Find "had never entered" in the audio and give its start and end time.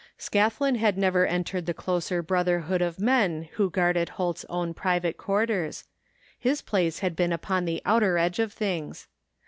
0.77-1.67